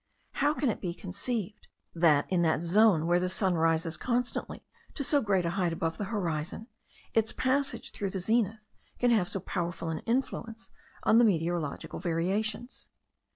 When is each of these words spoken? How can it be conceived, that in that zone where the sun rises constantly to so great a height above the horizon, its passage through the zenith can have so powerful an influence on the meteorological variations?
How 0.31 0.55
can 0.55 0.69
it 0.71 0.81
be 0.81 0.95
conceived, 0.95 1.67
that 1.93 2.25
in 2.31 2.41
that 2.41 2.63
zone 2.63 3.05
where 3.05 3.19
the 3.19 3.29
sun 3.29 3.53
rises 3.53 3.97
constantly 3.97 4.65
to 4.95 5.03
so 5.03 5.21
great 5.21 5.45
a 5.45 5.51
height 5.51 5.71
above 5.71 5.99
the 5.99 6.05
horizon, 6.05 6.65
its 7.13 7.31
passage 7.31 7.91
through 7.91 8.09
the 8.09 8.19
zenith 8.19 8.65
can 8.97 9.11
have 9.11 9.27
so 9.29 9.39
powerful 9.39 9.89
an 9.89 9.99
influence 10.07 10.71
on 11.03 11.19
the 11.19 11.23
meteorological 11.23 11.99
variations? 11.99 12.89